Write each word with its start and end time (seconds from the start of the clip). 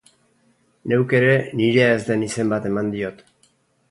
Neuk 0.93 1.13
ere 1.17 1.35
nirea 1.59 1.91
ez 1.97 2.01
den 2.09 2.23
izen 2.29 2.51
bat 2.55 2.67
eman 2.73 2.93
diot. 2.97 3.21